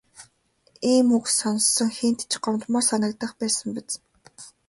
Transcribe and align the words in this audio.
Ийм 0.91 1.07
үг 1.17 1.25
сонссон 1.39 1.89
хэнд 1.97 2.19
ч 2.31 2.33
гомдмоор 2.43 2.85
санагдах 2.89 3.31
байсан 3.41 3.67
биз. 3.75 3.89